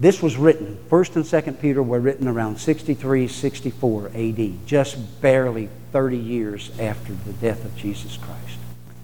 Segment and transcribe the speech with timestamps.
[0.00, 5.68] This was written, 1st and 2nd Peter were written around 63, 64 AD, just barely
[5.90, 8.58] 30 years after the death of Jesus Christ.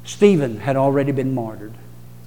[0.05, 1.73] Stephen had already been martyred.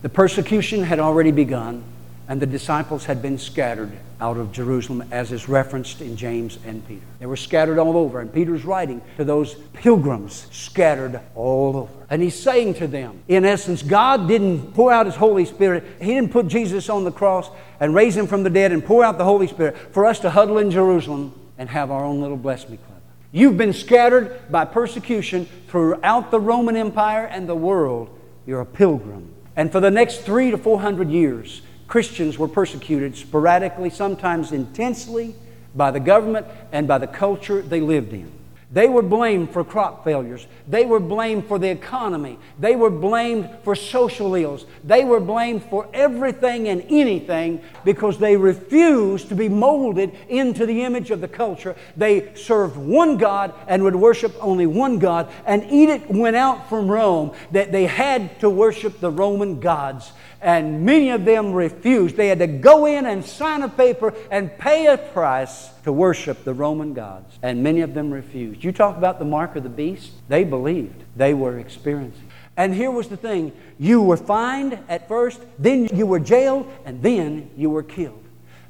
[0.02, 1.82] The persecution had already begun,
[2.28, 6.86] and the disciples had been scattered out of Jerusalem, as is referenced in James and
[6.88, 7.06] Peter.
[7.20, 12.06] They were scattered all over, and Peter's writing to those pilgrims scattered all over.
[12.10, 15.84] And he's saying to them, in essence, God didn't pour out His Holy Spirit.
[16.00, 19.04] He didn't put Jesus on the cross and raise Him from the dead and pour
[19.04, 22.38] out the Holy Spirit for us to huddle in Jerusalem and have our own little
[22.38, 23.02] bless me club.
[23.32, 28.10] You've been scattered by persecution throughout the Roman Empire and the world.
[28.46, 29.34] You're a pilgrim.
[29.56, 35.36] And for the next three to four hundred years, Christians were persecuted sporadically, sometimes intensely,
[35.76, 38.32] by the government and by the culture they lived in.
[38.70, 40.46] They were blamed for crop failures.
[40.68, 42.38] They were blamed for the economy.
[42.60, 44.66] They were blamed for social ills.
[44.84, 50.84] They were blamed for everything and anything because they refused to be molded into the
[50.84, 51.78] image of the culture.
[51.96, 55.32] They served one God and would worship only one God.
[55.46, 60.86] An edict went out from Rome that they had to worship the Roman gods and
[60.86, 62.16] many of them refused.
[62.16, 66.44] They had to go in and sign a paper and pay a price to worship
[66.44, 68.57] the Roman gods, and many of them refused.
[68.64, 70.12] You talk about the mark of the beast?
[70.28, 72.30] They believed, they were experiencing.
[72.56, 77.02] And here was the thing you were fined at first, then you were jailed, and
[77.02, 78.24] then you were killed.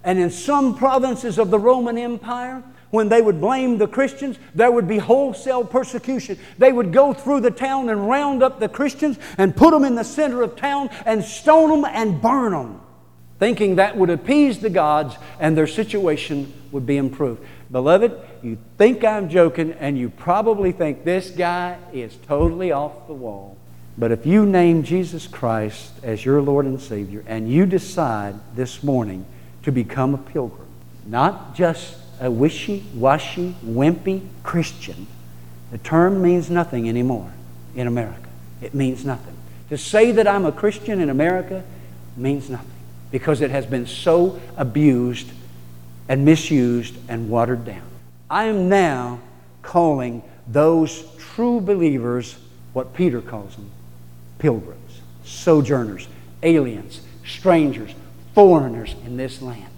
[0.04, 4.72] And in some provinces of the Roman Empire, when they would blame the Christians, there
[4.72, 6.38] would be wholesale persecution.
[6.58, 9.96] They would go through the town and round up the Christians and put them in
[9.96, 12.82] the center of town and stone them and burn them,
[13.40, 17.44] thinking that would appease the gods and their situation would be improved.
[17.72, 23.14] Beloved, you think I'm joking and you probably think this guy is totally off the
[23.14, 23.58] wall.
[23.98, 28.84] But if you name Jesus Christ as your Lord and Savior and you decide this
[28.84, 29.26] morning
[29.64, 30.68] to become a pilgrim,
[31.06, 35.08] not just a wishy washy, wimpy Christian,
[35.72, 37.32] the term means nothing anymore
[37.76, 38.30] in America.
[38.62, 39.36] It means nothing.
[39.70, 41.64] To say that I'm a Christian in America
[42.16, 42.77] means nothing
[43.12, 45.32] because it has been so abused
[46.10, 47.88] and misused and watered down.
[48.30, 49.20] I am now
[49.62, 52.38] calling those true believers
[52.74, 53.70] what Peter calls them
[54.40, 56.08] pilgrims, sojourners,
[56.44, 57.92] aliens, strangers,
[58.34, 59.72] foreigners in this land.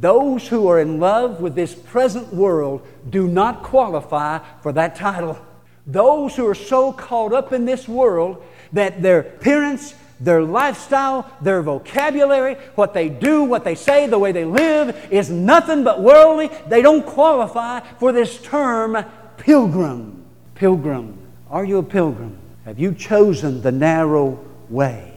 [0.00, 5.38] Those who are in love with this present world do not qualify for that title.
[5.86, 8.42] Those who are so caught up in this world
[8.72, 14.32] that their appearance, their lifestyle, their vocabulary, what they do, what they say, the way
[14.32, 19.04] they live is nothing but worldly, they don't qualify for this term
[19.36, 20.24] pilgrim.
[20.54, 21.18] Pilgrim.
[21.50, 22.38] Are you a pilgrim?
[22.64, 25.12] Have you chosen the narrow way?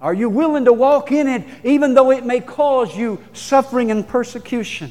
[0.00, 4.06] Are you willing to walk in it even though it may cause you suffering and
[4.06, 4.90] persecution?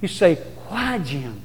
[0.00, 0.36] You say,
[0.68, 1.40] Why, Jim?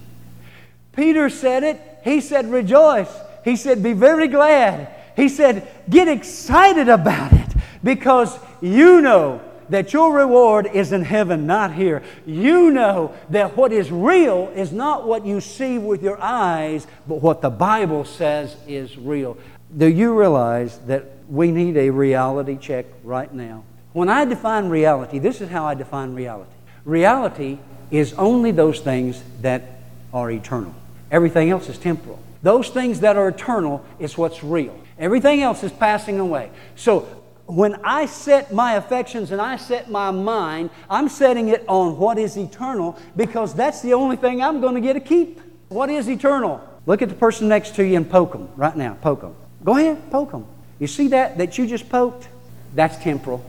[0.94, 1.82] Peter said it.
[2.04, 3.14] He said, Rejoice.
[3.44, 4.90] He said, Be very glad.
[5.18, 11.46] He said, Get excited about it because you know that your reward is in heaven,
[11.46, 12.02] not here.
[12.26, 17.22] You know that what is real is not what you see with your eyes, but
[17.22, 19.38] what the Bible says is real.
[19.78, 23.64] Do you realize that we need a reality check right now.
[23.94, 26.52] When I define reality, this is how I define reality
[26.86, 27.60] reality
[27.92, 29.82] is only those things that
[30.14, 30.74] are eternal,
[31.12, 32.20] everything else is temporal.
[32.42, 34.80] Those things that are eternal is what's real.
[35.00, 36.50] Everything else is passing away.
[36.76, 37.02] So
[37.46, 42.18] when I set my affections and I set my mind, I'm setting it on what
[42.18, 45.40] is eternal because that's the only thing I'm going to get to keep.
[45.70, 46.62] What is eternal?
[46.86, 48.98] Look at the person next to you and poke them right now.
[49.02, 49.36] Poke them.
[49.64, 50.46] Go ahead, poke them.
[50.80, 52.28] You see that that you just poked?
[52.76, 53.44] That's temporal.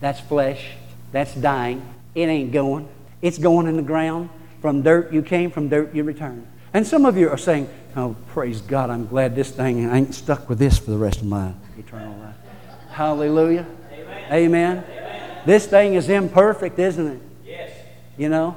[0.00, 0.70] That's flesh.
[1.12, 1.82] That's dying.
[2.14, 2.88] It ain't going.
[3.22, 4.30] It's going in the ground.
[4.60, 6.46] From dirt you came, from dirt you return.
[6.74, 10.48] And some of you are saying, Oh, praise God, I'm glad this thing ain't stuck
[10.48, 12.36] with this for the rest of my eternal life.
[12.90, 13.66] Hallelujah.
[13.90, 14.32] Amen.
[14.32, 14.84] Amen.
[14.88, 15.38] Amen.
[15.44, 17.20] This thing is imperfect, isn't it?
[17.44, 17.72] Yes.
[18.16, 18.56] You know?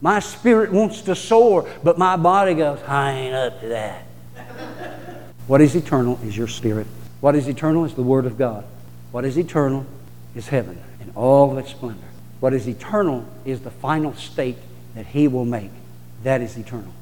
[0.00, 4.06] My spirit wants to soar, but my body goes, I ain't up to that.
[5.46, 6.86] what is eternal is your spirit.
[7.20, 8.64] What is eternal is the Word of God.
[9.10, 9.84] What is eternal
[10.34, 12.08] is heaven in all of its splendor.
[12.40, 14.56] What is eternal is the final state
[14.94, 15.70] that He will make.
[16.22, 16.94] That is eternal.